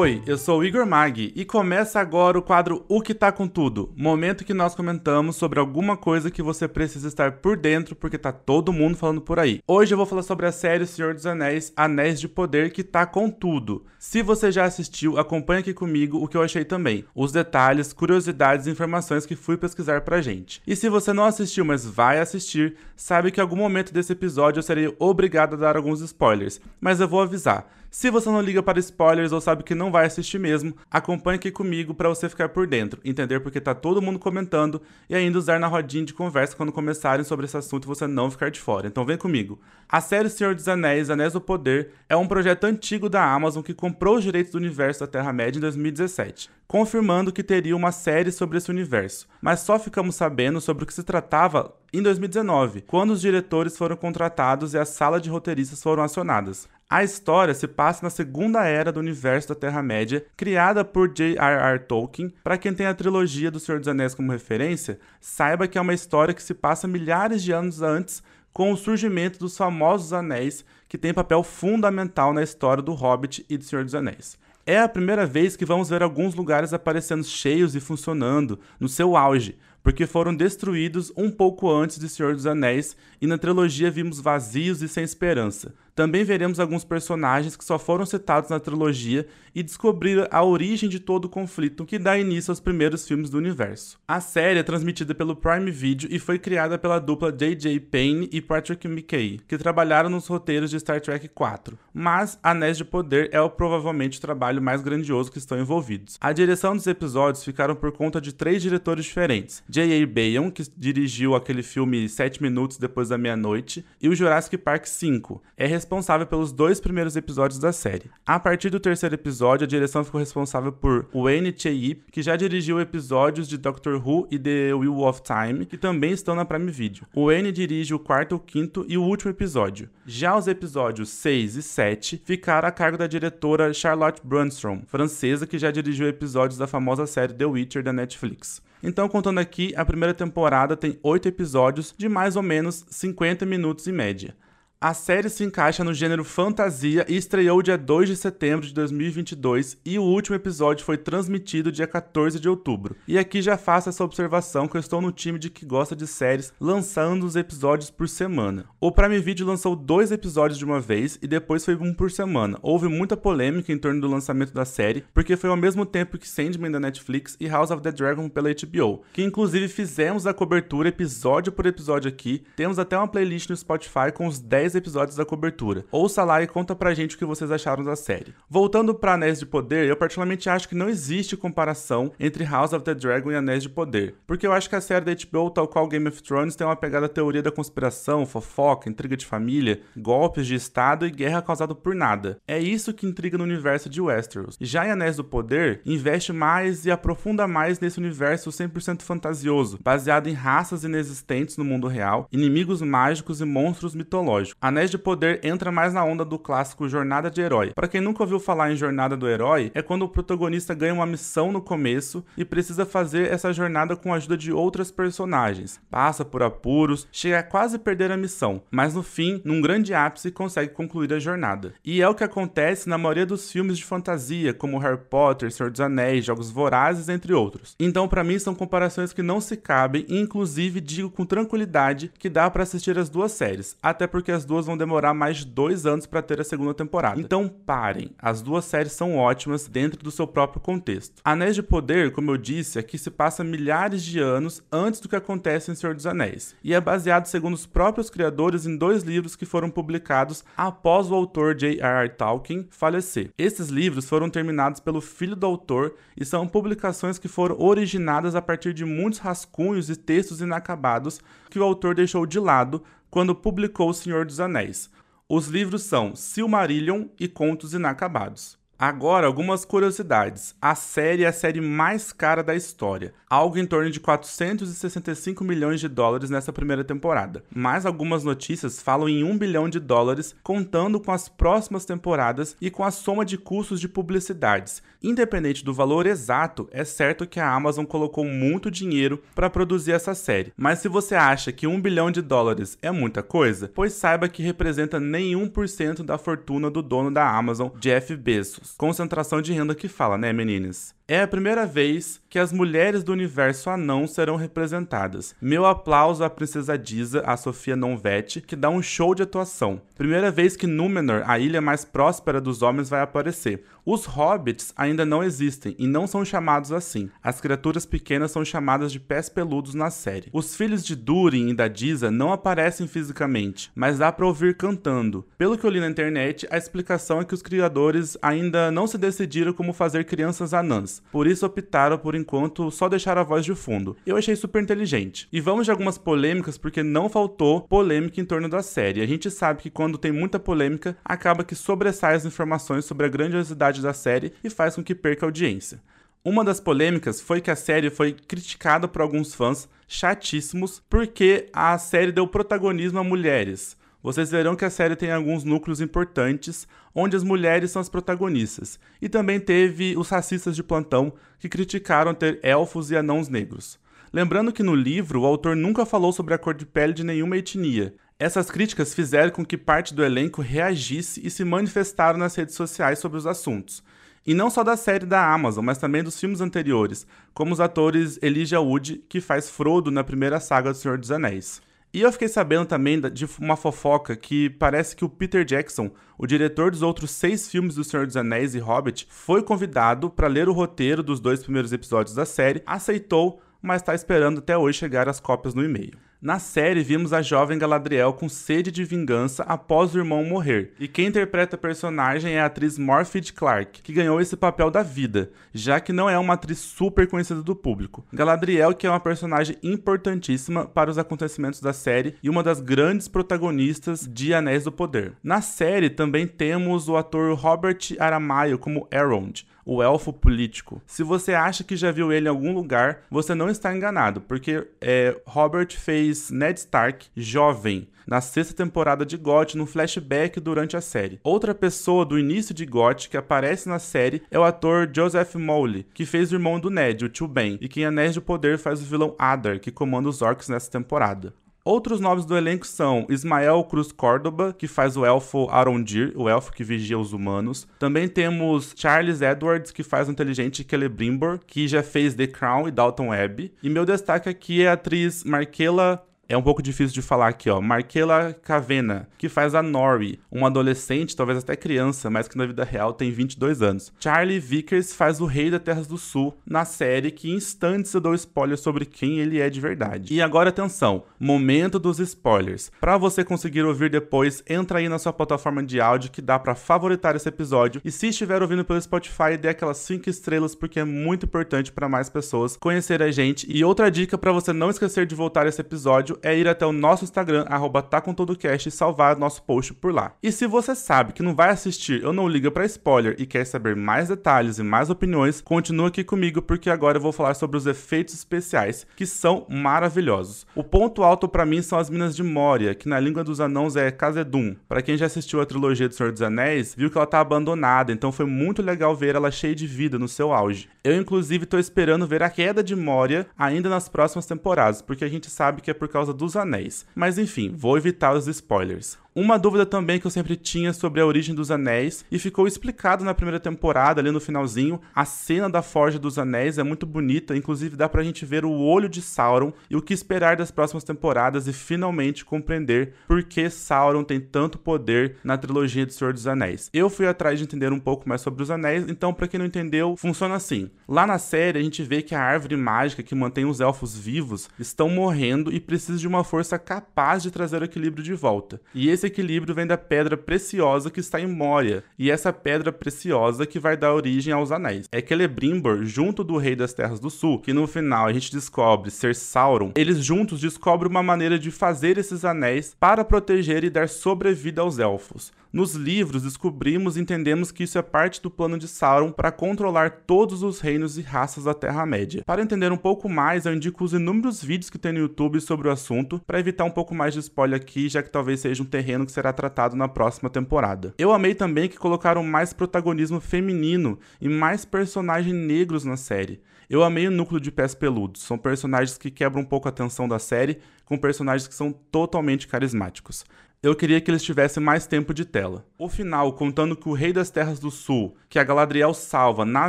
Oi, 0.00 0.22
eu 0.26 0.38
sou 0.38 0.60
o 0.60 0.64
Igor 0.64 0.86
Mag 0.86 1.30
e 1.36 1.44
começa 1.44 2.00
agora 2.00 2.38
o 2.38 2.42
quadro 2.42 2.86
O 2.88 3.02
que 3.02 3.12
tá 3.12 3.30
com 3.30 3.46
tudo, 3.46 3.92
momento 3.94 4.46
que 4.46 4.54
nós 4.54 4.74
comentamos 4.74 5.36
sobre 5.36 5.60
alguma 5.60 5.94
coisa 5.94 6.30
que 6.30 6.42
você 6.42 6.66
precisa 6.66 7.06
estar 7.06 7.32
por 7.32 7.54
dentro 7.54 7.94
porque 7.94 8.16
tá 8.16 8.32
todo 8.32 8.72
mundo 8.72 8.96
falando 8.96 9.20
por 9.20 9.38
aí. 9.38 9.60
Hoje 9.68 9.92
eu 9.92 9.98
vou 9.98 10.06
falar 10.06 10.22
sobre 10.22 10.46
a 10.46 10.52
série 10.52 10.86
Senhor 10.86 11.12
dos 11.12 11.26
Anéis, 11.26 11.70
Anéis 11.76 12.18
de 12.18 12.28
Poder 12.28 12.72
que 12.72 12.82
tá 12.82 13.04
com 13.04 13.28
tudo. 13.28 13.84
Se 13.98 14.22
você 14.22 14.50
já 14.50 14.64
assistiu, 14.64 15.18
acompanhe 15.18 15.60
aqui 15.60 15.74
comigo 15.74 16.16
o 16.16 16.26
que 16.26 16.38
eu 16.38 16.42
achei 16.42 16.64
também, 16.64 17.04
os 17.14 17.30
detalhes, 17.30 17.92
curiosidades 17.92 18.66
e 18.66 18.70
informações 18.70 19.26
que 19.26 19.36
fui 19.36 19.58
pesquisar 19.58 20.00
pra 20.00 20.22
gente. 20.22 20.62
E 20.66 20.74
se 20.74 20.88
você 20.88 21.12
não 21.12 21.26
assistiu, 21.26 21.62
mas 21.62 21.84
vai 21.84 22.18
assistir, 22.18 22.74
sabe 22.96 23.30
que 23.30 23.38
em 23.38 23.42
algum 23.42 23.56
momento 23.56 23.92
desse 23.92 24.14
episódio 24.14 24.60
eu 24.60 24.62
serei 24.62 24.96
obrigado 24.98 25.52
a 25.52 25.58
dar 25.58 25.76
alguns 25.76 26.00
spoilers, 26.00 26.58
mas 26.80 27.00
eu 27.00 27.06
vou 27.06 27.20
avisar. 27.20 27.70
Se 27.92 28.08
você 28.08 28.30
não 28.30 28.40
liga 28.40 28.62
para 28.62 28.78
spoilers 28.78 29.32
ou 29.32 29.40
sabe 29.40 29.64
que 29.64 29.74
não 29.74 29.90
vai 29.90 30.06
assistir 30.06 30.38
mesmo, 30.38 30.76
acompanhe 30.88 31.38
aqui 31.38 31.50
comigo 31.50 31.92
para 31.92 32.08
você 32.08 32.28
ficar 32.28 32.48
por 32.50 32.64
dentro, 32.64 33.00
entender 33.04 33.40
porque 33.40 33.60
tá 33.60 33.74
todo 33.74 34.00
mundo 34.00 34.16
comentando 34.16 34.80
e 35.08 35.14
ainda 35.16 35.36
usar 35.36 35.58
na 35.58 35.66
rodinha 35.66 36.04
de 36.04 36.14
conversa 36.14 36.54
quando 36.54 36.70
começarem 36.70 37.24
sobre 37.24 37.46
esse 37.46 37.56
assunto 37.56 37.84
e 37.84 37.88
você 37.88 38.06
não 38.06 38.30
ficar 38.30 38.48
de 38.48 38.60
fora. 38.60 38.86
Então 38.86 39.04
vem 39.04 39.16
comigo. 39.16 39.60
A 39.88 40.00
série 40.00 40.30
Senhor 40.30 40.54
dos 40.54 40.68
Anéis, 40.68 41.10
Anéis 41.10 41.32
do 41.32 41.40
Poder, 41.40 41.90
é 42.08 42.14
um 42.14 42.28
projeto 42.28 42.62
antigo 42.62 43.08
da 43.08 43.24
Amazon 43.24 43.60
que 43.60 43.74
comprou 43.74 44.18
os 44.18 44.22
direitos 44.22 44.52
do 44.52 44.58
universo 44.58 45.00
da 45.00 45.08
Terra-média 45.08 45.58
em 45.58 45.62
2017, 45.62 46.48
confirmando 46.68 47.32
que 47.32 47.42
teria 47.42 47.74
uma 47.74 47.90
série 47.90 48.30
sobre 48.30 48.58
esse 48.58 48.70
universo. 48.70 49.26
Mas 49.42 49.60
só 49.60 49.80
ficamos 49.80 50.14
sabendo 50.14 50.60
sobre 50.60 50.84
o 50.84 50.86
que 50.86 50.94
se 50.94 51.02
tratava 51.02 51.74
em 51.92 52.00
2019, 52.00 52.82
quando 52.82 53.10
os 53.10 53.20
diretores 53.20 53.76
foram 53.76 53.96
contratados 53.96 54.74
e 54.74 54.78
a 54.78 54.84
sala 54.84 55.20
de 55.20 55.28
roteiristas 55.28 55.82
foram 55.82 56.04
acionadas. 56.04 56.68
A 56.92 57.04
história 57.04 57.54
se 57.54 57.68
passa 57.68 58.04
na 58.04 58.10
segunda 58.10 58.64
era 58.64 58.90
do 58.90 58.98
universo 58.98 59.50
da 59.50 59.54
Terra-média, 59.54 60.26
criada 60.36 60.84
por 60.84 61.08
J.R.R. 61.08 61.78
Tolkien. 61.86 62.34
Para 62.42 62.58
quem 62.58 62.74
tem 62.74 62.84
a 62.84 62.94
trilogia 62.94 63.48
do 63.48 63.60
Senhor 63.60 63.78
dos 63.78 63.86
Anéis 63.86 64.12
como 64.12 64.32
referência, 64.32 64.98
saiba 65.20 65.68
que 65.68 65.78
é 65.78 65.80
uma 65.80 65.94
história 65.94 66.34
que 66.34 66.42
se 66.42 66.52
passa 66.52 66.88
milhares 66.88 67.44
de 67.44 67.52
anos 67.52 67.80
antes 67.80 68.24
com 68.52 68.72
o 68.72 68.76
surgimento 68.76 69.38
dos 69.38 69.56
famosos 69.56 70.12
anéis, 70.12 70.64
que 70.88 70.98
tem 70.98 71.14
papel 71.14 71.44
fundamental 71.44 72.32
na 72.32 72.42
história 72.42 72.82
do 72.82 72.92
Hobbit 72.92 73.46
e 73.48 73.56
do 73.56 73.62
Senhor 73.62 73.84
dos 73.84 73.94
Anéis. 73.94 74.36
É 74.66 74.80
a 74.80 74.88
primeira 74.88 75.24
vez 75.24 75.56
que 75.56 75.64
vamos 75.64 75.88
ver 75.88 76.02
alguns 76.02 76.34
lugares 76.34 76.72
aparecendo 76.72 77.22
cheios 77.22 77.76
e 77.76 77.80
funcionando 77.80 78.58
no 78.80 78.88
seu 78.88 79.16
auge, 79.16 79.56
porque 79.80 80.06
foram 80.06 80.34
destruídos 80.34 81.12
um 81.16 81.30
pouco 81.30 81.70
antes 81.70 82.00
de 82.00 82.08
Senhor 82.08 82.34
dos 82.34 82.46
Anéis 82.46 82.96
e 83.20 83.28
na 83.28 83.38
trilogia 83.38 83.92
vimos 83.92 84.20
vazios 84.20 84.82
e 84.82 84.88
sem 84.88 85.04
esperança. 85.04 85.72
Também 85.94 86.24
veremos 86.24 86.60
alguns 86.60 86.84
personagens 86.84 87.56
que 87.56 87.64
só 87.64 87.78
foram 87.78 88.06
citados 88.06 88.50
na 88.50 88.60
trilogia 88.60 89.26
e 89.54 89.62
descobrir 89.62 90.26
a 90.30 90.44
origem 90.44 90.88
de 90.88 91.00
todo 91.00 91.24
o 91.24 91.28
conflito 91.28 91.84
que 91.84 91.98
dá 91.98 92.18
início 92.18 92.50
aos 92.50 92.60
primeiros 92.60 93.06
filmes 93.06 93.30
do 93.30 93.38
universo. 93.38 93.98
A 94.06 94.20
série 94.20 94.60
é 94.60 94.62
transmitida 94.62 95.14
pelo 95.14 95.36
Prime 95.36 95.70
Video 95.70 96.08
e 96.12 96.18
foi 96.18 96.38
criada 96.38 96.78
pela 96.78 96.98
dupla 96.98 97.32
J.J. 97.32 97.80
Payne 97.80 98.28
e 98.32 98.40
Patrick 98.40 98.86
McKay, 98.86 99.40
que 99.46 99.58
trabalharam 99.58 100.08
nos 100.08 100.26
roteiros 100.26 100.70
de 100.70 100.78
Star 100.78 101.00
Trek 101.00 101.28
4. 101.28 101.78
Mas 101.92 102.38
Anéis 102.42 102.76
de 102.76 102.84
Poder 102.84 103.28
é 103.32 103.40
o, 103.40 103.50
provavelmente 103.50 104.18
o 104.18 104.20
trabalho 104.20 104.62
mais 104.62 104.82
grandioso 104.82 105.30
que 105.30 105.38
estão 105.38 105.58
envolvidos. 105.58 106.16
A 106.20 106.32
direção 106.32 106.76
dos 106.76 106.86
episódios 106.86 107.44
ficaram 107.44 107.74
por 107.74 107.92
conta 107.92 108.20
de 108.20 108.32
três 108.32 108.62
diretores 108.62 109.04
diferentes: 109.04 109.62
J.A. 109.68 110.06
Bayon, 110.06 110.50
que 110.50 110.62
dirigiu 110.76 111.34
aquele 111.34 111.62
filme 111.62 112.08
7 112.08 112.42
minutos 112.42 112.78
depois 112.78 113.08
da 113.08 113.18
meia-noite, 113.18 113.84
e 114.00 114.08
o 114.08 114.14
Jurassic 114.14 114.56
Park 114.58 114.86
5. 114.86 115.42
É 115.56 115.66
responsável 115.80 116.26
pelos 116.26 116.52
dois 116.52 116.78
primeiros 116.78 117.16
episódios 117.16 117.58
da 117.58 117.72
série. 117.72 118.10
A 118.26 118.38
partir 118.38 118.68
do 118.68 118.78
terceiro 118.78 119.14
episódio, 119.14 119.64
a 119.64 119.68
direção 119.68 120.04
ficou 120.04 120.20
responsável 120.20 120.70
por 120.70 121.08
Wayne 121.14 121.54
Cheyip, 121.56 122.04
que 122.12 122.22
já 122.22 122.36
dirigiu 122.36 122.78
episódios 122.78 123.48
de 123.48 123.56
Doctor 123.56 123.94
Who 123.96 124.28
e 124.30 124.38
The 124.38 124.74
Wheel 124.74 124.98
of 124.98 125.22
Time, 125.22 125.64
que 125.64 125.78
também 125.78 126.12
estão 126.12 126.34
na 126.34 126.44
Prime 126.44 126.70
Video. 126.70 127.06
Wayne 127.16 127.50
dirige 127.50 127.94
o 127.94 127.98
quarto, 127.98 128.34
o 128.34 128.38
quinto 128.38 128.84
e 128.86 128.98
o 128.98 129.02
último 129.02 129.30
episódio. 129.30 129.88
Já 130.04 130.36
os 130.36 130.46
episódios 130.46 131.08
6 131.08 131.56
e 131.56 131.62
7 131.62 132.22
ficaram 132.26 132.68
a 132.68 132.72
cargo 132.72 132.98
da 132.98 133.06
diretora 133.06 133.72
Charlotte 133.72 134.20
Brunstrom, 134.22 134.82
francesa 134.86 135.46
que 135.46 135.58
já 135.58 135.70
dirigiu 135.70 136.06
episódios 136.06 136.58
da 136.58 136.66
famosa 136.66 137.06
série 137.06 137.32
The 137.32 137.46
Witcher 137.46 137.82
da 137.82 137.92
Netflix. 137.92 138.60
Então, 138.82 139.08
contando 139.08 139.38
aqui, 139.38 139.72
a 139.76 139.84
primeira 139.84 140.12
temporada 140.12 140.76
tem 140.76 140.98
8 141.02 141.28
episódios 141.28 141.94
de 141.96 142.08
mais 142.08 142.36
ou 142.36 142.42
menos 142.42 142.84
50 142.90 143.46
minutos 143.46 143.86
em 143.86 143.92
média. 143.92 144.34
A 144.82 144.94
série 144.94 145.28
se 145.28 145.44
encaixa 145.44 145.84
no 145.84 145.92
gênero 145.92 146.24
fantasia 146.24 147.04
e 147.06 147.14
estreou 147.14 147.60
dia 147.60 147.76
2 147.76 148.08
de 148.08 148.16
setembro 148.16 148.66
de 148.66 148.72
2022 148.72 149.76
e 149.84 149.98
o 149.98 150.02
último 150.02 150.34
episódio 150.34 150.86
foi 150.86 150.96
transmitido 150.96 151.70
dia 151.70 151.86
14 151.86 152.40
de 152.40 152.48
outubro. 152.48 152.96
E 153.06 153.18
aqui 153.18 153.42
já 153.42 153.58
faço 153.58 153.90
essa 153.90 154.02
observação 154.02 154.66
que 154.66 154.78
eu 154.78 154.80
estou 154.80 155.02
no 155.02 155.12
time 155.12 155.38
de 155.38 155.50
que 155.50 155.66
gosta 155.66 155.94
de 155.94 156.06
séries 156.06 156.54
lançando 156.58 157.26
os 157.26 157.36
episódios 157.36 157.90
por 157.90 158.08
semana. 158.08 158.64
O 158.80 158.90
Prime 158.90 159.18
Video 159.18 159.46
lançou 159.46 159.76
dois 159.76 160.10
episódios 160.10 160.58
de 160.58 160.64
uma 160.64 160.80
vez 160.80 161.18
e 161.20 161.28
depois 161.28 161.62
foi 161.62 161.74
um 161.74 161.92
por 161.92 162.10
semana. 162.10 162.58
Houve 162.62 162.88
muita 162.88 163.18
polêmica 163.18 163.70
em 163.70 163.76
torno 163.76 164.00
do 164.00 164.08
lançamento 164.08 164.54
da 164.54 164.64
série, 164.64 165.04
porque 165.12 165.36
foi 165.36 165.50
ao 165.50 165.58
mesmo 165.58 165.84
tempo 165.84 166.16
que 166.16 166.26
Sandman 166.26 166.70
da 166.70 166.80
Netflix 166.80 167.36
e 167.38 167.46
House 167.48 167.70
of 167.70 167.82
the 167.82 167.92
Dragon 167.92 168.30
pela 168.30 168.48
HBO, 168.48 169.02
que 169.12 169.22
inclusive 169.22 169.68
fizemos 169.68 170.26
a 170.26 170.32
cobertura 170.32 170.88
episódio 170.88 171.52
por 171.52 171.66
episódio 171.66 172.08
aqui. 172.08 172.44
Temos 172.56 172.78
até 172.78 172.96
uma 172.96 173.06
playlist 173.06 173.50
no 173.50 173.56
Spotify 173.58 174.10
com 174.14 174.26
os 174.26 174.38
10 174.38 174.69
10 174.70 174.74
episódios 174.76 175.16
da 175.16 175.24
cobertura. 175.24 175.84
Ouça 175.90 176.22
lá 176.22 176.42
e 176.42 176.46
conta 176.46 176.74
pra 176.74 176.94
gente 176.94 177.16
o 177.16 177.18
que 177.18 177.24
vocês 177.24 177.50
acharam 177.50 177.82
da 177.82 177.96
série. 177.96 178.34
Voltando 178.48 178.94
pra 178.94 179.14
Anéis 179.14 179.40
de 179.40 179.46
Poder, 179.46 179.86
eu 179.86 179.96
particularmente 179.96 180.48
acho 180.48 180.68
que 180.68 180.74
não 180.74 180.88
existe 180.88 181.36
comparação 181.36 182.12
entre 182.20 182.44
House 182.44 182.72
of 182.72 182.84
the 182.84 182.94
Dragon 182.94 183.32
e 183.32 183.36
Anéis 183.36 183.62
de 183.62 183.68
Poder, 183.68 184.14
porque 184.26 184.46
eu 184.46 184.52
acho 184.52 184.68
que 184.68 184.76
a 184.76 184.80
série 184.80 185.04
da 185.04 185.12
HBO, 185.12 185.50
tal 185.50 185.66
qual 185.66 185.88
Game 185.88 186.06
of 186.06 186.22
Thrones, 186.22 186.54
tem 186.54 186.66
uma 186.66 186.76
pegada 186.76 187.08
teoria 187.08 187.42
da 187.42 187.50
conspiração, 187.50 188.24
fofoca, 188.24 188.88
intriga 188.88 189.16
de 189.16 189.26
família, 189.26 189.80
golpes 189.96 190.46
de 190.46 190.54
estado 190.54 191.06
e 191.06 191.10
guerra 191.10 191.42
causada 191.42 191.74
por 191.74 191.94
nada. 191.94 192.38
É 192.46 192.58
isso 192.58 192.94
que 192.94 193.06
intriga 193.06 193.36
no 193.36 193.44
universo 193.44 193.88
de 193.88 194.00
Westeros. 194.00 194.56
Já 194.60 194.86
em 194.86 194.92
Anéis 194.92 195.16
do 195.16 195.24
Poder, 195.24 195.80
investe 195.84 196.32
mais 196.32 196.86
e 196.86 196.90
aprofunda 196.90 197.48
mais 197.48 197.80
nesse 197.80 197.98
universo 197.98 198.50
100% 198.50 199.02
fantasioso, 199.02 199.78
baseado 199.82 200.28
em 200.28 200.32
raças 200.32 200.84
inexistentes 200.84 201.56
no 201.56 201.64
mundo 201.64 201.88
real, 201.88 202.28
inimigos 202.30 202.82
mágicos 202.82 203.40
e 203.40 203.44
monstros 203.44 203.94
mitológicos. 203.94 204.59
Anéis 204.62 204.90
de 204.90 204.98
Poder 204.98 205.40
entra 205.42 205.72
mais 205.72 205.94
na 205.94 206.04
onda 206.04 206.22
do 206.22 206.38
clássico 206.38 206.86
Jornada 206.86 207.30
de 207.30 207.40
Herói. 207.40 207.72
Para 207.74 207.88
quem 207.88 208.02
nunca 208.02 208.22
ouviu 208.22 208.38
falar 208.38 208.70
em 208.70 208.76
Jornada 208.76 209.16
do 209.16 209.26
Herói, 209.26 209.72
é 209.74 209.80
quando 209.80 210.02
o 210.02 210.08
protagonista 210.08 210.74
ganha 210.74 210.92
uma 210.92 211.06
missão 211.06 211.50
no 211.50 211.62
começo 211.62 212.22
e 212.36 212.44
precisa 212.44 212.84
fazer 212.84 213.32
essa 213.32 213.54
jornada 213.54 213.96
com 213.96 214.12
a 214.12 214.16
ajuda 214.16 214.36
de 214.36 214.52
outras 214.52 214.90
personagens. 214.90 215.80
Passa 215.90 216.26
por 216.26 216.42
apuros, 216.42 217.08
chega 217.10 217.38
a 217.38 217.42
quase 217.42 217.78
perder 217.78 218.12
a 218.12 218.18
missão, 218.18 218.60
mas 218.70 218.92
no 218.92 219.02
fim, 219.02 219.40
num 219.46 219.62
grande 219.62 219.94
ápice, 219.94 220.30
consegue 220.30 220.74
concluir 220.74 221.14
a 221.14 221.18
jornada. 221.18 221.72
E 221.82 222.02
é 222.02 222.08
o 222.08 222.14
que 222.14 222.22
acontece 222.22 222.86
na 222.86 222.98
maioria 222.98 223.24
dos 223.24 223.50
filmes 223.50 223.78
de 223.78 223.84
fantasia, 223.86 224.52
como 224.52 224.76
Harry 224.76 225.00
Potter, 225.08 225.50
Senhor 225.50 225.70
dos 225.70 225.80
Anéis, 225.80 226.26
Jogos 226.26 226.50
Vorazes, 226.50 227.08
entre 227.08 227.32
outros. 227.32 227.74
Então, 227.80 228.06
para 228.06 228.22
mim, 228.22 228.38
são 228.38 228.54
comparações 228.54 229.14
que 229.14 229.22
não 229.22 229.40
se 229.40 229.56
cabem 229.56 230.04
e, 230.06 230.20
inclusive, 230.20 230.82
digo 230.82 231.08
com 231.08 231.24
tranquilidade 231.24 232.12
que 232.18 232.28
dá 232.28 232.50
para 232.50 232.62
assistir 232.62 232.98
as 232.98 233.08
duas 233.08 233.32
séries, 233.32 233.74
até 233.82 234.06
porque 234.06 234.30
as 234.30 234.49
duas 234.50 234.66
vão 234.66 234.76
demorar 234.76 235.14
mais 235.14 235.36
de 235.36 235.46
dois 235.46 235.86
anos 235.86 236.06
para 236.06 236.20
ter 236.20 236.40
a 236.40 236.44
segunda 236.44 236.74
temporada. 236.74 237.20
Então 237.20 237.48
parem, 237.48 238.10
as 238.18 238.42
duas 238.42 238.64
séries 238.64 238.92
são 238.92 239.16
ótimas 239.16 239.68
dentro 239.68 240.02
do 240.02 240.10
seu 240.10 240.26
próprio 240.26 240.60
contexto. 240.60 241.22
Anéis 241.24 241.54
de 241.54 241.62
Poder, 241.62 242.10
como 242.10 242.32
eu 242.32 242.36
disse, 242.36 242.76
aqui 242.76 242.98
se 242.98 243.12
passa 243.12 243.44
milhares 243.44 244.02
de 244.02 244.18
anos 244.18 244.60
antes 244.72 244.98
do 244.98 245.08
que 245.08 245.14
acontece 245.14 245.70
em 245.70 245.76
Senhor 245.76 245.94
dos 245.94 246.04
Anéis, 246.04 246.56
e 246.64 246.74
é 246.74 246.80
baseado, 246.80 247.26
segundo 247.26 247.54
os 247.54 247.64
próprios 247.64 248.10
criadores, 248.10 248.66
em 248.66 248.76
dois 248.76 249.04
livros 249.04 249.36
que 249.36 249.46
foram 249.46 249.70
publicados 249.70 250.44
após 250.56 251.08
o 251.08 251.14
autor 251.14 251.54
J.R.R. 251.54 252.08
Tolkien 252.08 252.66
falecer. 252.70 253.30
Esses 253.38 253.68
livros 253.68 254.08
foram 254.08 254.28
terminados 254.28 254.80
pelo 254.80 255.00
filho 255.00 255.36
do 255.36 255.46
autor 255.46 255.94
e 256.16 256.24
são 256.24 256.48
publicações 256.48 257.18
que 257.18 257.28
foram 257.28 257.56
originadas 257.60 258.34
a 258.34 258.42
partir 258.42 258.74
de 258.74 258.84
muitos 258.84 259.20
rascunhos 259.20 259.88
e 259.88 259.94
textos 259.94 260.40
inacabados 260.40 261.20
que 261.48 261.58
o 261.58 261.64
autor 261.64 261.94
deixou 261.94 262.24
de 262.24 262.38
lado 262.38 262.82
quando 263.10 263.34
publicou 263.34 263.90
O 263.90 263.94
Senhor 263.94 264.24
dos 264.24 264.38
Anéis. 264.38 264.90
Os 265.28 265.48
livros 265.48 265.82
são 265.82 266.14
Silmarillion 266.14 267.06
e 267.18 267.26
Contos 267.26 267.74
Inacabados. 267.74 268.59
Agora, 268.80 269.26
algumas 269.26 269.66
curiosidades. 269.66 270.54
A 270.58 270.74
série 270.74 271.24
é 271.24 271.26
a 271.26 271.32
série 271.34 271.60
mais 271.60 272.14
cara 272.14 272.42
da 272.42 272.54
história, 272.54 273.12
algo 273.28 273.58
em 273.58 273.66
torno 273.66 273.90
de 273.90 274.00
465 274.00 275.44
milhões 275.44 275.80
de 275.80 275.86
dólares 275.86 276.30
nessa 276.30 276.50
primeira 276.50 276.82
temporada. 276.82 277.44
Mais 277.54 277.84
algumas 277.84 278.24
notícias 278.24 278.80
falam 278.80 279.06
em 279.06 279.22
1 279.22 279.36
bilhão 279.36 279.68
de 279.68 279.78
dólares, 279.78 280.34
contando 280.42 280.98
com 280.98 281.12
as 281.12 281.28
próximas 281.28 281.84
temporadas 281.84 282.56
e 282.58 282.70
com 282.70 282.82
a 282.82 282.90
soma 282.90 283.22
de 283.22 283.36
custos 283.36 283.82
de 283.82 283.86
publicidades. 283.86 284.82
Independente 285.02 285.62
do 285.62 285.74
valor 285.74 286.06
exato, 286.06 286.66
é 286.72 286.82
certo 286.82 287.26
que 287.26 287.38
a 287.38 287.52
Amazon 287.52 287.84
colocou 287.84 288.24
muito 288.24 288.70
dinheiro 288.70 289.22
para 289.34 289.50
produzir 289.50 289.92
essa 289.92 290.14
série. 290.14 290.54
Mas 290.56 290.78
se 290.78 290.88
você 290.88 291.14
acha 291.14 291.52
que 291.52 291.66
1 291.66 291.78
bilhão 291.82 292.10
de 292.10 292.22
dólares 292.22 292.78
é 292.80 292.90
muita 292.90 293.22
coisa, 293.22 293.70
pois 293.74 293.92
saiba 293.92 294.26
que 294.26 294.42
representa 294.42 294.98
nem 294.98 295.34
1% 295.34 296.02
da 296.02 296.16
fortuna 296.16 296.70
do 296.70 296.80
dono 296.80 297.10
da 297.10 297.28
Amazon, 297.28 297.68
Jeff 297.78 298.16
Bezos. 298.16 298.69
Concentração 298.76 299.42
de 299.42 299.52
renda 299.52 299.74
que 299.74 299.88
fala, 299.88 300.16
né, 300.18 300.32
meninas? 300.32 300.94
É 301.12 301.22
a 301.22 301.26
primeira 301.26 301.66
vez 301.66 302.20
que 302.30 302.38
as 302.38 302.52
mulheres 302.52 303.02
do 303.02 303.10
universo 303.10 303.68
anão 303.68 304.06
serão 304.06 304.36
representadas. 304.36 305.34
Meu 305.42 305.66
aplauso 305.66 306.22
à 306.22 306.30
princesa 306.30 306.78
Disa, 306.78 307.20
a 307.26 307.36
Sofia 307.36 307.74
Nonvete, 307.74 308.40
que 308.40 308.54
dá 308.54 308.70
um 308.70 308.80
show 308.80 309.12
de 309.12 309.24
atuação. 309.24 309.82
Primeira 309.98 310.30
vez 310.30 310.54
que 310.54 310.68
Númenor, 310.68 311.24
a 311.26 311.36
ilha 311.36 311.60
mais 311.60 311.84
próspera 311.84 312.40
dos 312.40 312.62
homens, 312.62 312.88
vai 312.88 313.00
aparecer. 313.00 313.64
Os 313.84 314.04
hobbits 314.04 314.72
ainda 314.76 315.04
não 315.04 315.24
existem 315.24 315.74
e 315.80 315.86
não 315.88 316.06
são 316.06 316.24
chamados 316.24 316.70
assim. 316.70 317.10
As 317.20 317.40
criaturas 317.40 317.84
pequenas 317.84 318.30
são 318.30 318.44
chamadas 318.44 318.92
de 318.92 319.00
pés 319.00 319.28
peludos 319.28 319.74
na 319.74 319.90
série. 319.90 320.30
Os 320.32 320.54
filhos 320.54 320.84
de 320.84 320.94
Durin 320.94 321.48
e 321.48 321.54
da 321.54 321.66
Disa 321.66 322.08
não 322.08 322.32
aparecem 322.32 322.86
fisicamente, 322.86 323.72
mas 323.74 323.98
dá 323.98 324.12
para 324.12 324.26
ouvir 324.26 324.56
cantando. 324.56 325.26
Pelo 325.36 325.58
que 325.58 325.66
eu 325.66 325.70
li 325.70 325.80
na 325.80 325.88
internet, 325.88 326.46
a 326.52 326.56
explicação 326.56 327.20
é 327.20 327.24
que 327.24 327.34
os 327.34 327.42
criadores 327.42 328.16
ainda 328.22 328.70
não 328.70 328.86
se 328.86 328.96
decidiram 328.96 329.52
como 329.52 329.72
fazer 329.72 330.04
crianças 330.04 330.54
anãs 330.54 330.99
por 331.10 331.26
isso 331.26 331.44
optaram 331.44 331.98
por 331.98 332.14
enquanto 332.14 332.70
só 332.70 332.88
deixar 332.88 333.18
a 333.18 333.22
voz 333.22 333.44
de 333.44 333.54
fundo. 333.54 333.96
Eu 334.06 334.16
achei 334.16 334.36
super 334.36 334.62
inteligente. 334.62 335.28
E 335.32 335.40
vamos 335.40 335.64
de 335.64 335.70
algumas 335.70 335.98
polêmicas 335.98 336.56
porque 336.56 336.82
não 336.82 337.08
faltou 337.08 337.62
polêmica 337.62 338.20
em 338.20 338.24
torno 338.24 338.48
da 338.48 338.62
série. 338.62 339.02
A 339.02 339.06
gente 339.06 339.30
sabe 339.30 339.62
que 339.62 339.70
quando 339.70 339.98
tem 339.98 340.12
muita 340.12 340.38
polêmica, 340.38 340.96
acaba 341.04 341.44
que 341.44 341.54
sobressai 341.54 342.14
as 342.14 342.24
informações 342.24 342.84
sobre 342.84 343.06
a 343.06 343.08
grandiosidade 343.08 343.82
da 343.82 343.92
série 343.92 344.32
e 344.42 344.50
faz 344.50 344.76
com 344.76 344.84
que 344.84 344.94
perca 344.94 345.26
audiência. 345.26 345.80
Uma 346.24 346.44
das 346.44 346.60
polêmicas 346.60 347.20
foi 347.20 347.40
que 347.40 347.50
a 347.50 347.56
série 347.56 347.88
foi 347.88 348.12
criticada 348.12 348.86
por 348.86 349.00
alguns 349.00 349.34
fãs 349.34 349.68
chatíssimos 349.88 350.82
porque 350.88 351.48
a 351.52 351.76
série 351.78 352.12
deu 352.12 352.28
protagonismo 352.28 352.98
a 352.98 353.04
mulheres 353.04 353.79
vocês 354.02 354.30
verão 354.30 354.56
que 354.56 354.64
a 354.64 354.70
série 354.70 354.96
tem 354.96 355.12
alguns 355.12 355.44
núcleos 355.44 355.80
importantes 355.80 356.66
onde 356.94 357.16
as 357.16 357.22
mulheres 357.22 357.70
são 357.70 357.80
as 357.80 357.88
protagonistas. 357.88 358.78
E 359.00 359.08
também 359.08 359.38
teve 359.38 359.96
os 359.96 360.08
racistas 360.08 360.56
de 360.56 360.62
plantão 360.62 361.12
que 361.38 361.48
criticaram 361.48 362.14
ter 362.14 362.40
elfos 362.42 362.90
e 362.90 362.96
anãos 362.96 363.28
negros. 363.28 363.78
Lembrando 364.12 364.52
que 364.52 364.62
no 364.62 364.74
livro 364.74 365.20
o 365.20 365.26
autor 365.26 365.54
nunca 365.54 365.86
falou 365.86 366.12
sobre 366.12 366.34
a 366.34 366.38
cor 366.38 366.54
de 366.54 366.66
pele 366.66 366.92
de 366.92 367.04
nenhuma 367.04 367.36
etnia. 367.36 367.94
Essas 368.18 368.50
críticas 368.50 368.92
fizeram 368.92 369.30
com 369.30 369.44
que 369.44 369.56
parte 369.56 369.94
do 369.94 370.04
elenco 370.04 370.42
reagisse 370.42 371.24
e 371.24 371.30
se 371.30 371.44
manifestaram 371.44 372.18
nas 372.18 372.34
redes 372.34 372.54
sociais 372.54 372.98
sobre 372.98 373.18
os 373.18 373.26
assuntos. 373.26 373.82
E 374.26 374.34
não 374.34 374.50
só 374.50 374.62
da 374.62 374.76
série 374.76 375.06
da 375.06 375.32
Amazon, 375.32 375.64
mas 375.64 375.78
também 375.78 376.02
dos 376.02 376.18
filmes 376.20 376.40
anteriores, 376.40 377.06
como 377.32 377.52
os 377.52 377.60
atores 377.60 378.18
Elijah 378.22 378.60
Wood, 378.60 379.02
que 379.08 379.20
faz 379.20 379.48
Frodo 379.48 379.90
na 379.90 380.04
primeira 380.04 380.38
saga 380.40 380.72
do 380.72 380.76
Senhor 380.76 380.98
dos 380.98 381.10
Anéis. 381.10 381.62
E 381.92 382.02
eu 382.02 382.12
fiquei 382.12 382.28
sabendo 382.28 382.66
também 382.66 383.00
de 383.00 383.26
uma 383.40 383.56
fofoca 383.56 384.14
que 384.14 384.48
parece 384.48 384.94
que 384.94 385.04
o 385.04 385.08
Peter 385.08 385.44
Jackson, 385.44 385.90
o 386.16 386.24
diretor 386.24 386.70
dos 386.70 386.82
outros 386.82 387.10
seis 387.10 387.50
filmes 387.50 387.74
do 387.74 387.82
Senhor 387.82 388.06
dos 388.06 388.16
Anéis 388.16 388.54
e 388.54 388.60
Hobbit, 388.60 389.08
foi 389.10 389.42
convidado 389.42 390.08
para 390.08 390.28
ler 390.28 390.48
o 390.48 390.52
roteiro 390.52 391.02
dos 391.02 391.18
dois 391.18 391.42
primeiros 391.42 391.72
episódios 391.72 392.14
da 392.14 392.24
série, 392.24 392.62
aceitou, 392.64 393.42
mas 393.60 393.82
está 393.82 393.92
esperando 393.92 394.38
até 394.38 394.56
hoje 394.56 394.78
chegar 394.78 395.08
as 395.08 395.18
cópias 395.18 395.52
no 395.52 395.64
e-mail. 395.64 396.09
Na 396.22 396.38
série, 396.38 396.82
vimos 396.82 397.14
a 397.14 397.22
jovem 397.22 397.58
Galadriel 397.58 398.12
com 398.12 398.28
sede 398.28 398.70
de 398.70 398.84
vingança 398.84 399.42
após 399.44 399.94
o 399.94 399.98
irmão 399.98 400.22
morrer. 400.22 400.74
E 400.78 400.86
quem 400.86 401.06
interpreta 401.06 401.56
a 401.56 401.58
personagem 401.58 402.34
é 402.34 402.42
a 402.42 402.44
atriz 402.44 402.76
Morphy 402.76 403.22
Clark, 403.32 403.80
que 403.80 403.90
ganhou 403.90 404.20
esse 404.20 404.36
papel 404.36 404.70
da 404.70 404.82
vida, 404.82 405.30
já 405.54 405.80
que 405.80 405.94
não 405.94 406.10
é 406.10 406.18
uma 406.18 406.34
atriz 406.34 406.58
super 406.58 407.08
conhecida 407.08 407.42
do 407.42 407.56
público. 407.56 408.04
Galadriel, 408.12 408.74
que 408.74 408.86
é 408.86 408.90
uma 408.90 409.00
personagem 409.00 409.56
importantíssima 409.62 410.66
para 410.66 410.90
os 410.90 410.98
acontecimentos 410.98 411.62
da 411.62 411.72
série 411.72 412.14
e 412.22 412.28
uma 412.28 412.42
das 412.42 412.60
grandes 412.60 413.08
protagonistas 413.08 414.06
de 414.06 414.34
Anéis 414.34 414.64
do 414.64 414.72
Poder. 414.72 415.14
Na 415.24 415.40
série 415.40 415.88
também 415.88 416.26
temos 416.26 416.86
o 416.86 416.98
ator 416.98 417.34
Robert 417.34 417.78
Aramayo 417.98 418.58
como 418.58 418.86
Elrond, 418.90 419.46
o 419.64 419.82
elfo 419.82 420.12
político. 420.12 420.82
Se 420.86 421.02
você 421.02 421.34
acha 421.34 421.64
que 421.64 421.76
já 421.76 421.90
viu 421.90 422.12
ele 422.12 422.26
em 422.26 422.30
algum 422.30 422.52
lugar, 422.52 423.02
você 423.10 423.34
não 423.34 423.48
está 423.48 423.74
enganado, 423.74 424.20
porque 424.20 424.66
é, 424.80 425.16
Robert 425.26 425.70
fez 425.78 426.30
Ned 426.30 426.58
Stark 426.58 427.08
jovem 427.16 427.88
na 428.06 428.20
sexta 428.20 428.52
temporada 428.52 429.06
de 429.06 429.16
GOT 429.16 429.56
no 429.56 429.66
flashback 429.66 430.40
durante 430.40 430.76
a 430.76 430.80
série. 430.80 431.20
Outra 431.22 431.54
pessoa 431.54 432.04
do 432.04 432.18
início 432.18 432.52
de 432.52 432.66
GOT 432.66 433.08
que 433.08 433.16
aparece 433.16 433.68
na 433.68 433.78
série 433.78 434.22
é 434.30 434.38
o 434.38 434.42
ator 434.42 434.90
Joseph 434.92 435.36
Mowley, 435.36 435.86
que 435.94 436.04
fez 436.04 436.32
o 436.32 436.34
irmão 436.34 436.58
do 436.58 436.70
Ned, 436.70 437.04
o 437.04 437.08
tio 437.08 437.28
Ben, 437.28 437.56
e 437.60 437.68
quem 437.68 437.84
Anéis 437.84 438.14
de 438.14 438.20
Poder 438.20 438.58
faz 438.58 438.82
o 438.82 438.84
vilão 438.84 439.14
Adar, 439.16 439.60
que 439.60 439.70
comanda 439.70 440.08
os 440.08 440.22
orcs 440.22 440.48
nessa 440.48 440.70
temporada. 440.70 441.32
Outros 441.70 442.00
nomes 442.00 442.24
do 442.24 442.36
elenco 442.36 442.66
são 442.66 443.06
Ismael 443.08 443.62
Cruz 443.62 443.92
Córdoba, 443.92 444.52
que 444.52 444.66
faz 444.66 444.96
o 444.96 445.06
elfo 445.06 445.48
Arondir, 445.48 446.12
o 446.16 446.28
elfo 446.28 446.52
que 446.52 446.64
vigia 446.64 446.98
os 446.98 447.12
humanos. 447.12 447.64
Também 447.78 448.08
temos 448.08 448.74
Charles 448.76 449.22
Edwards, 449.22 449.70
que 449.70 449.84
faz 449.84 450.08
o 450.08 450.10
inteligente 450.10 450.66
Celebrimbor, 450.68 451.38
que 451.46 451.68
já 451.68 451.80
fez 451.80 452.16
The 452.16 452.26
Crown 452.26 452.66
e 452.66 452.72
Dalton 452.72 453.10
Webb. 453.10 453.52
E 453.62 453.70
meu 453.70 453.86
destaque 453.86 454.28
aqui 454.28 454.64
é 454.64 454.68
a 454.68 454.72
atriz 454.72 455.22
Markela 455.22 456.04
é 456.30 456.36
um 456.36 456.42
pouco 456.42 456.62
difícil 456.62 456.94
de 456.94 457.02
falar 457.02 457.26
aqui, 457.26 457.50
ó. 457.50 457.60
Markela 457.60 458.32
Cavena, 458.40 459.08
que 459.18 459.28
faz 459.28 459.52
a 459.52 459.62
Nori, 459.62 460.20
uma 460.30 460.46
adolescente, 460.46 461.16
talvez 461.16 461.38
até 461.38 461.56
criança, 461.56 462.08
mas 462.08 462.28
que 462.28 462.38
na 462.38 462.46
vida 462.46 462.62
real 462.62 462.92
tem 462.92 463.10
22 463.10 463.60
anos. 463.62 463.92
Charlie 463.98 464.38
Vickers 464.38 464.94
faz 464.94 465.20
o 465.20 465.26
Rei 465.26 465.50
da 465.50 465.58
Terras 465.58 465.88
do 465.88 465.98
Sul 465.98 466.38
na 466.46 466.64
série, 466.64 467.10
que 467.10 467.28
em 467.28 467.34
instantes 467.34 467.92
eu 467.92 468.00
dou 468.00 468.14
spoiler 468.14 468.56
sobre 468.56 468.84
quem 468.84 469.18
ele 469.18 469.40
é 469.40 469.50
de 469.50 469.60
verdade. 469.60 470.14
E 470.14 470.22
agora 470.22 470.50
atenção, 470.50 471.02
momento 471.18 471.80
dos 471.80 471.98
spoilers. 471.98 472.70
Para 472.80 472.96
você 472.96 473.24
conseguir 473.24 473.64
ouvir 473.64 473.90
depois, 473.90 474.40
entra 474.48 474.78
aí 474.78 474.88
na 474.88 475.00
sua 475.00 475.12
plataforma 475.12 475.64
de 475.64 475.80
áudio 475.80 476.12
que 476.12 476.22
dá 476.22 476.38
para 476.38 476.54
favoritar 476.54 477.16
esse 477.16 477.28
episódio 477.28 477.80
e 477.84 477.90
se 477.90 478.06
estiver 478.06 478.40
ouvindo 478.40 478.64
pelo 478.64 478.80
Spotify, 478.80 479.36
dê 479.36 479.48
aquelas 479.48 479.78
5 479.78 480.08
estrelas 480.08 480.54
porque 480.54 480.78
é 480.78 480.84
muito 480.84 481.26
importante 481.26 481.72
para 481.72 481.88
mais 481.88 482.08
pessoas 482.08 482.56
conhecer 482.56 483.02
a 483.02 483.10
gente. 483.10 483.46
E 483.50 483.64
outra 483.64 483.90
dica 483.90 484.16
para 484.16 484.30
você 484.30 484.52
não 484.52 484.70
esquecer 484.70 485.06
de 485.06 485.16
voltar 485.16 485.48
esse 485.48 485.60
episódio 485.60 486.19
é 486.22 486.36
ir 486.36 486.48
até 486.48 486.66
o 486.66 486.72
nosso 486.72 487.04
Instagram, 487.04 487.44
arroba 487.48 487.82
tacontodocast 487.82 488.68
e 488.68 488.72
salvar 488.72 489.16
nosso 489.16 489.42
post 489.42 489.74
por 489.74 489.92
lá. 489.92 490.12
E 490.22 490.30
se 490.30 490.46
você 490.46 490.74
sabe 490.74 491.12
que 491.12 491.22
não 491.22 491.34
vai 491.34 491.50
assistir 491.50 492.04
ou 492.04 492.12
não 492.12 492.28
liga 492.28 492.50
para 492.50 492.64
spoiler 492.66 493.14
e 493.18 493.26
quer 493.26 493.44
saber 493.44 493.76
mais 493.76 494.08
detalhes 494.08 494.58
e 494.58 494.62
mais 494.62 494.90
opiniões, 494.90 495.40
continua 495.40 495.88
aqui 495.88 496.04
comigo 496.04 496.42
porque 496.42 496.70
agora 496.70 496.98
eu 496.98 497.02
vou 497.02 497.12
falar 497.12 497.34
sobre 497.34 497.56
os 497.56 497.66
efeitos 497.66 498.14
especiais, 498.14 498.86
que 498.96 499.06
são 499.06 499.46
maravilhosos. 499.48 500.46
O 500.54 500.64
ponto 500.64 501.02
alto 501.02 501.28
para 501.28 501.46
mim 501.46 501.62
são 501.62 501.78
as 501.78 501.90
Minas 501.90 502.14
de 502.16 502.22
Moria, 502.22 502.74
que 502.74 502.88
na 502.88 503.00
língua 503.00 503.24
dos 503.24 503.40
anãos 503.40 503.76
é 503.76 503.90
Khazedum. 503.90 504.56
Para 504.68 504.82
quem 504.82 504.96
já 504.96 505.06
assistiu 505.06 505.40
a 505.40 505.46
trilogia 505.46 505.88
do 505.88 505.94
Senhor 505.94 506.12
dos 506.12 506.22
Anéis, 506.22 506.74
viu 506.76 506.90
que 506.90 506.96
ela 506.96 507.06
tá 507.06 507.20
abandonada, 507.20 507.92
então 507.92 508.12
foi 508.12 508.26
muito 508.26 508.62
legal 508.62 508.94
ver 508.94 509.14
ela 509.14 509.30
cheia 509.30 509.54
de 509.54 509.66
vida 509.66 509.98
no 509.98 510.08
seu 510.08 510.32
auge. 510.32 510.68
Eu 510.82 510.96
inclusive 510.96 511.46
tô 511.46 511.58
esperando 511.58 512.06
ver 512.06 512.22
a 512.22 512.30
queda 512.30 512.62
de 512.62 512.74
Moria 512.74 513.26
ainda 513.38 513.68
nas 513.68 513.88
próximas 513.88 514.26
temporadas, 514.26 514.82
porque 514.82 515.04
a 515.04 515.08
gente 515.08 515.30
sabe 515.30 515.60
que 515.60 515.70
é 515.70 515.74
por 515.74 515.88
causa 515.88 516.09
causa 516.10 516.14
dos 516.14 516.36
anéis. 516.36 516.86
Mas 516.94 517.18
enfim, 517.18 517.52
vou 517.56 517.76
evitar 517.76 518.14
os 518.14 518.26
spoilers. 518.26 518.98
Uma 519.20 519.38
dúvida 519.38 519.66
também 519.66 520.00
que 520.00 520.06
eu 520.06 520.10
sempre 520.10 520.34
tinha 520.34 520.72
sobre 520.72 520.98
a 520.98 521.04
origem 521.04 521.34
dos 521.34 521.50
anéis, 521.50 522.06
e 522.10 522.18
ficou 522.18 522.46
explicado 522.46 523.04
na 523.04 523.12
primeira 523.12 523.38
temporada, 523.38 524.00
ali 524.00 524.10
no 524.10 524.18
finalzinho, 524.18 524.80
a 524.94 525.04
cena 525.04 525.46
da 525.46 525.60
Forja 525.60 525.98
dos 525.98 526.18
Anéis 526.18 526.56
é 526.56 526.62
muito 526.62 526.86
bonita, 526.86 527.36
inclusive 527.36 527.76
dá 527.76 527.86
pra 527.86 528.02
gente 528.02 528.24
ver 528.24 528.46
o 528.46 528.50
olho 528.50 528.88
de 528.88 529.02
Sauron 529.02 529.52
e 529.68 529.76
o 529.76 529.82
que 529.82 529.92
esperar 529.92 530.38
das 530.38 530.50
próximas 530.50 530.84
temporadas 530.84 531.46
e 531.46 531.52
finalmente 531.52 532.24
compreender 532.24 532.94
por 533.06 533.22
que 533.22 533.50
Sauron 533.50 534.04
tem 534.04 534.18
tanto 534.18 534.56
poder 534.56 535.16
na 535.22 535.36
trilogia 535.36 535.84
de 535.84 535.92
Senhor 535.92 536.14
dos 536.14 536.26
Anéis. 536.26 536.70
Eu 536.72 536.88
fui 536.88 537.06
atrás 537.06 537.38
de 537.38 537.44
entender 537.44 537.74
um 537.74 537.78
pouco 537.78 538.08
mais 538.08 538.22
sobre 538.22 538.42
os 538.42 538.50
anéis, 538.50 538.86
então 538.88 539.12
para 539.12 539.28
quem 539.28 539.36
não 539.36 539.44
entendeu, 539.44 539.98
funciona 539.98 540.36
assim. 540.36 540.70
Lá 540.88 541.06
na 541.06 541.18
série 541.18 541.58
a 541.58 541.62
gente 541.62 541.82
vê 541.82 542.00
que 542.00 542.14
a 542.14 542.22
árvore 542.22 542.56
mágica 542.56 543.02
que 543.02 543.14
mantém 543.14 543.44
os 543.44 543.60
elfos 543.60 543.94
vivos 543.94 544.48
estão 544.58 544.88
morrendo 544.88 545.52
e 545.52 545.60
precisa 545.60 545.98
de 545.98 546.08
uma 546.08 546.24
força 546.24 546.58
capaz 546.58 547.22
de 547.22 547.30
trazer 547.30 547.60
o 547.60 547.66
equilíbrio 547.66 548.02
de 548.02 548.14
volta. 548.14 548.58
E 548.74 548.88
esse 548.88 549.09
equilíbrio 549.10 549.54
vem 549.54 549.66
da 549.66 549.76
pedra 549.76 550.16
preciosa 550.16 550.90
que 550.90 551.00
está 551.00 551.20
em 551.20 551.26
Moria, 551.26 551.84
e 551.98 552.10
essa 552.10 552.32
pedra 552.32 552.72
preciosa 552.72 553.44
que 553.44 553.58
vai 553.58 553.76
dar 553.76 553.92
origem 553.92 554.32
aos 554.32 554.50
anéis. 554.50 554.88
É 554.90 555.00
Celebrimbor, 555.00 555.84
junto 555.84 556.24
do 556.24 556.38
Rei 556.38 556.56
das 556.56 556.72
Terras 556.72 557.00
do 557.00 557.10
Sul, 557.10 557.40
que 557.40 557.52
no 557.52 557.66
final 557.66 558.06
a 558.06 558.12
gente 558.12 558.32
descobre 558.32 558.90
ser 558.90 559.14
Sauron, 559.14 559.72
eles 559.74 559.98
juntos 560.04 560.40
descobrem 560.40 560.90
uma 560.90 561.02
maneira 561.02 561.38
de 561.38 561.50
fazer 561.50 561.98
esses 561.98 562.24
anéis 562.24 562.74
para 562.78 563.04
proteger 563.04 563.64
e 563.64 563.70
dar 563.70 563.88
sobrevida 563.88 564.62
aos 564.62 564.78
elfos. 564.78 565.32
Nos 565.52 565.74
livros, 565.74 566.22
descobrimos 566.22 566.96
e 566.96 567.00
entendemos 567.00 567.50
que 567.50 567.64
isso 567.64 567.76
é 567.76 567.82
parte 567.82 568.22
do 568.22 568.30
plano 568.30 568.56
de 568.56 568.68
Sauron 568.68 569.10
para 569.10 569.32
controlar 569.32 569.90
todos 570.06 570.44
os 570.44 570.60
reinos 570.60 570.96
e 570.96 571.02
raças 571.02 571.42
da 571.42 571.52
Terra-média. 571.52 572.22
Para 572.24 572.40
entender 572.40 572.70
um 572.70 572.76
pouco 572.76 573.08
mais, 573.08 573.46
eu 573.46 573.52
indico 573.52 573.82
os 573.82 573.92
inúmeros 573.92 574.44
vídeos 574.44 574.70
que 574.70 574.78
tem 574.78 574.92
no 574.92 575.00
YouTube 575.00 575.40
sobre 575.40 575.66
o 575.66 575.72
assunto, 575.72 576.20
para 576.24 576.38
evitar 576.38 576.64
um 576.64 576.70
pouco 576.70 576.94
mais 576.94 577.14
de 577.14 577.18
spoiler 577.18 577.60
aqui, 577.60 577.88
já 577.88 578.00
que 578.00 578.12
talvez 578.12 578.38
seja 578.38 578.62
um 578.62 578.66
terreno 578.66 579.04
que 579.04 579.10
será 579.10 579.32
tratado 579.32 579.74
na 579.74 579.88
próxima 579.88 580.30
temporada. 580.30 580.94
Eu 580.96 581.12
amei 581.12 581.34
também 581.34 581.68
que 581.68 581.76
colocaram 581.76 582.22
mais 582.22 582.52
protagonismo 582.52 583.18
feminino 583.18 583.98
e 584.20 584.28
mais 584.28 584.64
personagens 584.64 585.34
negros 585.34 585.84
na 585.84 585.96
série. 585.96 586.40
Eu 586.68 586.84
amei 586.84 587.08
o 587.08 587.10
núcleo 587.10 587.40
de 587.40 587.50
pés 587.50 587.74
peludos, 587.74 588.22
são 588.22 588.38
personagens 588.38 588.96
que 588.96 589.10
quebram 589.10 589.42
um 589.42 589.44
pouco 589.44 589.66
a 589.66 589.70
atenção 589.70 590.06
da 590.06 590.20
série, 590.20 590.60
com 590.84 590.96
personagens 590.96 591.48
que 591.48 591.54
são 591.54 591.72
totalmente 591.72 592.46
carismáticos. 592.46 593.24
Eu 593.62 593.74
queria 593.74 594.00
que 594.00 594.10
eles 594.10 594.22
tivessem 594.22 594.62
mais 594.62 594.86
tempo 594.86 595.12
de 595.12 595.22
tela. 595.22 595.66
O 595.76 595.86
final, 595.86 596.32
contando 596.32 596.74
que 596.74 596.88
o 596.88 596.94
Rei 596.94 597.12
das 597.12 597.28
Terras 597.28 597.60
do 597.60 597.70
Sul, 597.70 598.16
que 598.26 598.38
a 598.38 598.44
Galadriel 598.44 598.94
salva, 598.94 599.44
na 599.44 599.68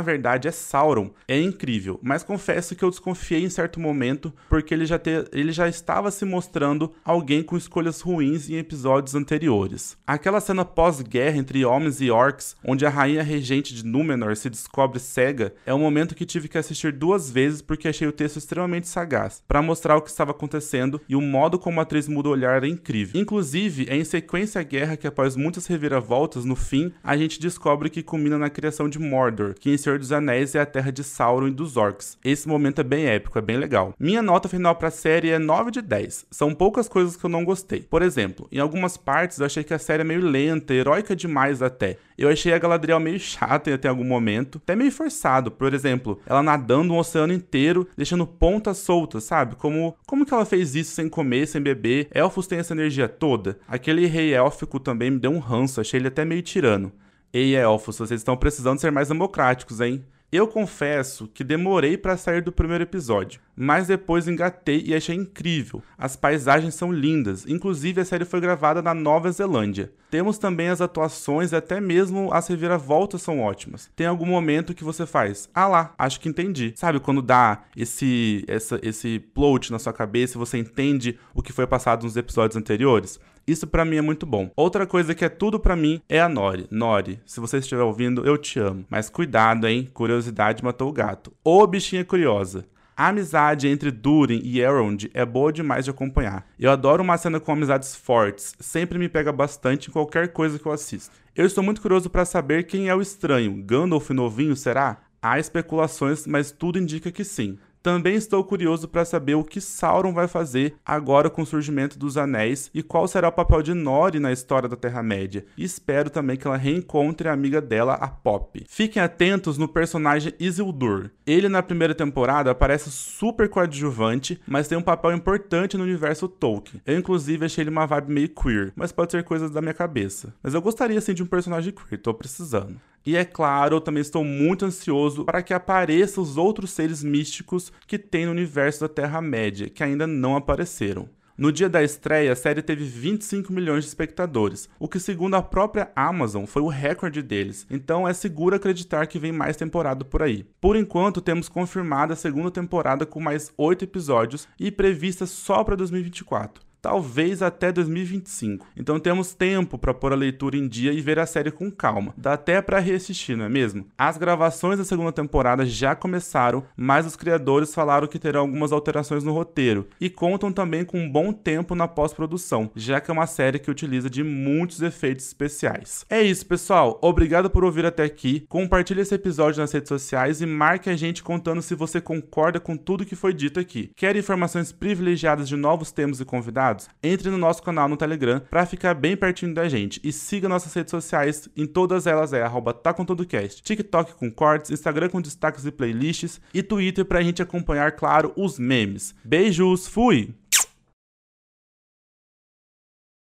verdade 0.00 0.48
é 0.48 0.50
Sauron, 0.50 1.10
é 1.28 1.38
incrível, 1.38 2.00
mas 2.02 2.22
confesso 2.22 2.74
que 2.74 2.82
eu 2.82 2.88
desconfiei 2.88 3.44
em 3.44 3.50
certo 3.50 3.78
momento, 3.78 4.32
porque 4.48 4.72
ele 4.72 4.86
já, 4.86 4.98
te, 4.98 5.10
ele 5.30 5.52
já 5.52 5.68
estava 5.68 6.10
se 6.10 6.24
mostrando 6.24 6.92
alguém 7.04 7.42
com 7.42 7.54
escolhas 7.54 8.00
ruins 8.00 8.48
em 8.48 8.56
episódios 8.56 9.14
anteriores. 9.14 9.98
Aquela 10.06 10.40
cena 10.40 10.64
pós-guerra 10.64 11.36
entre 11.36 11.62
homens 11.62 12.00
e 12.00 12.10
orcs, 12.10 12.56
onde 12.64 12.86
a 12.86 12.90
rainha 12.90 13.22
regente 13.22 13.74
de 13.74 13.84
Númenor 13.84 14.36
se 14.36 14.48
descobre 14.48 15.00
cega, 15.00 15.52
é 15.66 15.74
um 15.74 15.78
momento 15.78 16.14
que 16.14 16.24
tive 16.24 16.48
que 16.48 16.56
assistir 16.56 16.92
duas 16.92 17.30
vezes 17.30 17.60
porque 17.60 17.88
achei 17.88 18.08
o 18.08 18.12
texto 18.12 18.38
extremamente 18.38 18.88
sagaz, 18.88 19.42
para 19.46 19.60
mostrar 19.60 19.98
o 19.98 20.02
que 20.02 20.08
estava 20.08 20.30
acontecendo 20.30 20.98
e 21.06 21.14
o 21.14 21.20
modo 21.20 21.58
como 21.58 21.78
a 21.78 21.82
atriz 21.82 22.08
muda 22.08 22.30
o 22.30 22.32
olhar 22.32 22.56
era 22.56 22.68
incrível. 22.68 23.20
Inclusive, 23.20 23.81
é 23.88 23.96
em 23.96 24.04
sequência 24.04 24.60
à 24.60 24.64
guerra 24.64 24.96
que 24.96 25.06
após 25.06 25.36
muitas 25.36 25.66
reviravoltas, 25.66 26.44
no 26.44 26.56
fim, 26.56 26.92
a 27.02 27.16
gente 27.16 27.40
descobre 27.40 27.90
que 27.90 28.02
culmina 28.02 28.38
na 28.38 28.50
criação 28.50 28.88
de 28.88 28.98
Mordor, 28.98 29.54
que 29.54 29.70
em 29.70 29.76
Senhor 29.76 29.98
dos 29.98 30.12
Anéis 30.12 30.54
é 30.54 30.60
a 30.60 30.66
terra 30.66 30.90
de 30.90 31.02
Sauron 31.02 31.48
e 31.48 31.52
dos 31.52 31.76
Orcs. 31.76 32.18
Esse 32.24 32.48
momento 32.48 32.80
é 32.80 32.84
bem 32.84 33.06
épico, 33.06 33.38
é 33.38 33.42
bem 33.42 33.56
legal. 33.56 33.94
Minha 33.98 34.22
nota 34.22 34.48
final 34.48 34.74
para 34.74 34.88
a 34.88 34.92
série 34.92 35.30
é 35.30 35.38
9 35.38 35.70
de 35.70 35.82
10. 35.82 36.26
São 36.30 36.54
poucas 36.54 36.88
coisas 36.88 37.16
que 37.16 37.24
eu 37.24 37.30
não 37.30 37.44
gostei. 37.44 37.82
Por 37.82 38.02
exemplo, 38.02 38.48
em 38.50 38.58
algumas 38.58 38.96
partes 38.96 39.38
eu 39.38 39.46
achei 39.46 39.64
que 39.64 39.74
a 39.74 39.78
série 39.78 40.02
é 40.02 40.04
meio 40.04 40.20
lenta, 40.20 40.74
heróica 40.74 41.16
demais 41.16 41.62
até. 41.62 41.98
Eu 42.16 42.28
achei 42.28 42.52
a 42.52 42.58
Galadriel 42.58 43.00
meio 43.00 43.18
chata 43.18 43.74
até 43.74 43.88
algum 43.88 44.04
momento, 44.04 44.60
até 44.62 44.76
meio 44.76 44.92
forçado. 44.92 45.50
Por 45.50 45.74
exemplo, 45.74 46.20
ela 46.26 46.42
nadando 46.42 46.94
um 46.94 46.98
oceano 46.98 47.32
inteiro, 47.32 47.88
deixando 47.96 48.26
pontas 48.26 48.78
soltas, 48.78 49.24
sabe? 49.24 49.56
Como, 49.56 49.96
como 50.06 50.24
que 50.24 50.32
ela 50.32 50.44
fez 50.44 50.74
isso 50.74 50.94
sem 50.94 51.08
comer, 51.08 51.46
sem 51.46 51.60
beber? 51.60 52.08
Elfos 52.14 52.46
têm 52.46 52.58
essa 52.58 52.74
energia 52.74 53.08
toda. 53.08 53.58
Aquele 53.72 54.04
rei 54.04 54.34
élfico 54.34 54.78
também 54.78 55.10
me 55.10 55.18
deu 55.18 55.30
um 55.30 55.38
ranço, 55.38 55.80
achei 55.80 55.98
ele 55.98 56.08
até 56.08 56.26
meio 56.26 56.42
tirano. 56.42 56.92
Ei, 57.32 57.56
elfos, 57.56 57.96
vocês 57.96 58.20
estão 58.20 58.36
precisando 58.36 58.78
ser 58.78 58.92
mais 58.92 59.08
democráticos, 59.08 59.80
hein? 59.80 60.04
Eu 60.30 60.46
confesso 60.46 61.26
que 61.26 61.42
demorei 61.42 61.96
para 61.96 62.18
sair 62.18 62.42
do 62.42 62.52
primeiro 62.52 62.84
episódio, 62.84 63.40
mas 63.56 63.86
depois 63.86 64.28
engatei 64.28 64.82
e 64.84 64.94
achei 64.94 65.16
incrível. 65.16 65.82
As 65.96 66.16
paisagens 66.16 66.74
são 66.74 66.92
lindas, 66.92 67.46
inclusive 67.46 68.02
a 68.02 68.04
série 68.04 68.26
foi 68.26 68.42
gravada 68.42 68.82
na 68.82 68.92
Nova 68.92 69.32
Zelândia. 69.32 69.90
Temos 70.10 70.36
também 70.36 70.68
as 70.68 70.82
atuações 70.82 71.52
e 71.52 71.56
até 71.56 71.80
mesmo 71.80 72.30
as 72.30 72.48
reviravoltas 72.48 73.22
são 73.22 73.40
ótimas. 73.40 73.90
Tem 73.96 74.06
algum 74.06 74.26
momento 74.26 74.74
que 74.74 74.84
você 74.84 75.06
faz, 75.06 75.48
ah 75.54 75.68
lá, 75.68 75.94
acho 75.98 76.20
que 76.20 76.28
entendi. 76.28 76.74
Sabe 76.76 77.00
quando 77.00 77.22
dá 77.22 77.62
esse 77.74 78.44
essa, 78.46 78.78
esse 78.82 79.18
plot 79.18 79.72
na 79.72 79.78
sua 79.78 79.94
cabeça 79.94 80.36
e 80.36 80.38
você 80.38 80.58
entende 80.58 81.18
o 81.34 81.42
que 81.42 81.54
foi 81.54 81.66
passado 81.66 82.04
nos 82.04 82.18
episódios 82.18 82.56
anteriores? 82.56 83.18
Isso 83.46 83.66
para 83.66 83.84
mim 83.84 83.96
é 83.96 84.02
muito 84.02 84.24
bom. 84.24 84.50
Outra 84.56 84.86
coisa 84.86 85.14
que 85.14 85.24
é 85.24 85.28
tudo 85.28 85.58
para 85.58 85.76
mim 85.76 86.00
é 86.08 86.20
a 86.20 86.28
Nori. 86.28 86.66
Nori, 86.70 87.20
se 87.26 87.40
você 87.40 87.58
estiver 87.58 87.82
ouvindo, 87.82 88.24
eu 88.24 88.38
te 88.38 88.58
amo. 88.58 88.84
Mas 88.88 89.10
cuidado, 89.10 89.66
hein? 89.66 89.88
Curiosidade 89.92 90.64
matou 90.64 90.88
o 90.88 90.92
gato. 90.92 91.32
Ô 91.44 91.66
bichinha 91.66 92.04
curiosa. 92.04 92.64
A 92.94 93.08
amizade 93.08 93.66
entre 93.68 93.90
Durin 93.90 94.40
e 94.44 94.60
Elrond 94.60 95.10
é 95.14 95.24
boa 95.24 95.52
demais 95.52 95.84
de 95.84 95.90
acompanhar. 95.90 96.46
Eu 96.58 96.70
adoro 96.70 97.02
uma 97.02 97.16
cena 97.16 97.40
com 97.40 97.50
amizades 97.50 97.96
fortes, 97.96 98.54
sempre 98.60 98.98
me 98.98 99.08
pega 99.08 99.32
bastante 99.32 99.88
em 99.88 99.92
qualquer 99.92 100.28
coisa 100.28 100.58
que 100.58 100.66
eu 100.66 100.72
assisto. 100.72 101.16
Eu 101.34 101.46
estou 101.46 101.64
muito 101.64 101.80
curioso 101.80 102.10
para 102.10 102.26
saber 102.26 102.64
quem 102.64 102.90
é 102.90 102.94
o 102.94 103.00
estranho. 103.00 103.62
Gandalf 103.64 104.10
novinho, 104.10 104.54
será? 104.54 104.98
Há 105.22 105.38
especulações, 105.38 106.26
mas 106.26 106.50
tudo 106.50 106.78
indica 106.78 107.10
que 107.10 107.24
sim. 107.24 107.58
Também 107.82 108.14
estou 108.14 108.44
curioso 108.44 108.86
para 108.86 109.04
saber 109.04 109.34
o 109.34 109.42
que 109.42 109.60
Sauron 109.60 110.12
vai 110.12 110.28
fazer 110.28 110.76
agora 110.86 111.28
com 111.28 111.42
o 111.42 111.46
surgimento 111.46 111.98
dos 111.98 112.16
Anéis 112.16 112.70
e 112.72 112.80
qual 112.80 113.08
será 113.08 113.28
o 113.28 113.32
papel 113.32 113.60
de 113.60 113.74
Nori 113.74 114.20
na 114.20 114.30
história 114.30 114.68
da 114.68 114.76
Terra-média. 114.76 115.44
Espero 115.58 116.08
também 116.08 116.36
que 116.36 116.46
ela 116.46 116.56
reencontre 116.56 117.28
a 117.28 117.32
amiga 117.32 117.60
dela, 117.60 117.94
a 117.94 118.06
Pop. 118.06 118.64
Fiquem 118.68 119.02
atentos 119.02 119.58
no 119.58 119.66
personagem 119.66 120.32
Isildur. 120.38 121.10
Ele 121.26 121.48
na 121.48 121.62
primeira 121.62 121.94
temporada 121.94 122.52
aparece 122.52 122.88
super 122.90 123.48
coadjuvante, 123.48 124.40
mas 124.46 124.68
tem 124.68 124.78
um 124.78 124.82
papel 124.82 125.12
importante 125.12 125.76
no 125.76 125.82
universo 125.82 126.28
Tolkien. 126.28 126.80
Eu 126.86 126.96
inclusive 126.96 127.46
achei 127.46 127.62
ele 127.62 127.70
uma 127.70 127.86
vibe 127.86 128.12
meio 128.12 128.28
queer, 128.28 128.72
mas 128.76 128.92
pode 128.92 129.10
ser 129.10 129.24
coisas 129.24 129.50
da 129.50 129.60
minha 129.60 129.74
cabeça. 129.74 130.32
Mas 130.40 130.54
eu 130.54 130.62
gostaria 130.62 131.00
sim 131.00 131.14
de 131.14 131.22
um 131.22 131.26
personagem 131.26 131.72
queer, 131.72 132.00
tô 132.00 132.14
precisando. 132.14 132.80
E 133.04 133.16
é 133.16 133.24
claro, 133.24 133.76
eu 133.76 133.80
também 133.80 134.00
estou 134.00 134.24
muito 134.24 134.64
ansioso 134.64 135.24
para 135.24 135.42
que 135.42 135.52
apareçam 135.52 136.22
os 136.22 136.36
outros 136.36 136.70
seres 136.70 137.02
místicos 137.02 137.72
que 137.86 137.98
tem 137.98 138.26
no 138.26 138.30
universo 138.30 138.80
da 138.80 138.88
Terra-média, 138.88 139.68
que 139.68 139.82
ainda 139.82 140.06
não 140.06 140.36
apareceram. 140.36 141.08
No 141.36 141.50
dia 141.50 141.68
da 141.68 141.82
estreia, 141.82 142.32
a 142.32 142.36
série 142.36 142.62
teve 142.62 142.84
25 142.84 143.52
milhões 143.52 143.84
de 143.84 143.88
espectadores, 143.88 144.68
o 144.78 144.86
que, 144.86 145.00
segundo 145.00 145.34
a 145.34 145.42
própria 145.42 145.90
Amazon, 145.96 146.44
foi 146.44 146.62
o 146.62 146.68
recorde 146.68 147.22
deles, 147.22 147.66
então 147.70 148.06
é 148.06 148.12
seguro 148.12 148.54
acreditar 148.54 149.06
que 149.06 149.18
vem 149.18 149.32
mais 149.32 149.56
temporada 149.56 150.04
por 150.04 150.22
aí. 150.22 150.44
Por 150.60 150.76
enquanto, 150.76 151.20
temos 151.22 151.48
confirmada 151.48 152.12
a 152.12 152.16
segunda 152.16 152.50
temporada 152.50 153.06
com 153.06 153.18
mais 153.18 153.50
8 153.56 153.82
episódios 153.84 154.46
e 154.60 154.70
prevista 154.70 155.26
só 155.26 155.64
para 155.64 155.74
2024 155.74 156.71
talvez 156.82 157.40
até 157.40 157.70
2025. 157.70 158.66
Então 158.76 158.98
temos 158.98 159.32
tempo 159.32 159.78
para 159.78 159.94
pôr 159.94 160.12
a 160.12 160.16
leitura 160.16 160.56
em 160.56 160.66
dia 160.66 160.92
e 160.92 161.00
ver 161.00 161.20
a 161.20 161.24
série 161.24 161.52
com 161.52 161.70
calma. 161.70 162.12
Dá 162.16 162.32
até 162.32 162.60
para 162.60 162.80
reassistir, 162.80 163.36
não 163.36 163.44
é 163.44 163.48
mesmo? 163.48 163.86
As 163.96 164.18
gravações 164.18 164.78
da 164.78 164.84
segunda 164.84 165.12
temporada 165.12 165.64
já 165.64 165.94
começaram, 165.94 166.64
mas 166.76 167.06
os 167.06 167.14
criadores 167.14 167.72
falaram 167.72 168.08
que 168.08 168.18
terão 168.18 168.40
algumas 168.40 168.72
alterações 168.72 169.22
no 169.22 169.32
roteiro 169.32 169.86
e 170.00 170.10
contam 170.10 170.52
também 170.52 170.84
com 170.84 170.98
um 170.98 171.08
bom 171.08 171.32
tempo 171.32 171.76
na 171.76 171.86
pós-produção, 171.86 172.70
já 172.74 173.00
que 173.00 173.10
é 173.10 173.14
uma 173.14 173.28
série 173.28 173.60
que 173.60 173.70
utiliza 173.70 174.10
de 174.10 174.24
muitos 174.24 174.82
efeitos 174.82 175.26
especiais. 175.26 176.04
É 176.10 176.20
isso, 176.20 176.44
pessoal. 176.44 176.98
Obrigado 177.00 177.48
por 177.48 177.64
ouvir 177.64 177.86
até 177.86 178.02
aqui. 178.02 178.44
Compartilhe 178.48 179.02
esse 179.02 179.14
episódio 179.14 179.60
nas 179.60 179.70
redes 179.70 179.88
sociais 179.88 180.40
e 180.40 180.46
marque 180.46 180.90
a 180.90 180.96
gente 180.96 181.22
contando 181.22 181.62
se 181.62 181.76
você 181.76 182.00
concorda 182.00 182.58
com 182.58 182.76
tudo 182.76 183.06
que 183.06 183.14
foi 183.14 183.32
dito 183.32 183.60
aqui. 183.60 183.92
Quer 183.94 184.16
informações 184.16 184.72
privilegiadas 184.72 185.48
de 185.48 185.54
novos 185.54 185.92
temas 185.92 186.18
e 186.18 186.24
convidados? 186.24 186.71
Entre 187.02 187.30
no 187.30 187.38
nosso 187.38 187.62
canal 187.62 187.88
no 187.88 187.96
Telegram 187.96 188.40
para 188.50 188.66
ficar 188.66 188.94
bem 188.94 189.16
pertinho 189.16 189.54
da 189.54 189.68
gente 189.68 190.00
e 190.02 190.12
siga 190.12 190.48
nossas 190.48 190.72
redes 190.72 190.90
sociais, 190.90 191.48
em 191.56 191.66
todas 191.66 192.06
elas 192.06 192.32
é 192.32 192.42
arroba 192.42 192.72
tá 192.72 192.92
com 192.92 193.04
todo 193.04 193.26
cast, 193.26 193.62
TikTok 193.62 194.14
com 194.14 194.30
cortes, 194.30 194.70
Instagram 194.70 195.08
com 195.08 195.20
destaques 195.20 195.66
e 195.66 195.70
playlists 195.70 196.40
e 196.52 196.62
Twitter 196.62 197.04
pra 197.04 197.22
gente 197.22 197.42
acompanhar, 197.42 197.92
claro, 197.92 198.32
os 198.36 198.58
memes. 198.58 199.14
Beijos, 199.24 199.86
fui! 199.86 200.34